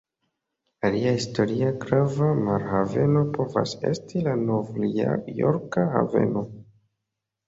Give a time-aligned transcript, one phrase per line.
[0.87, 6.45] Alia historia grava marhaveno povas esti la Novjorka Haveno.